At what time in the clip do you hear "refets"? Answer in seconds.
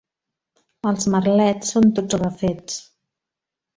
2.23-2.81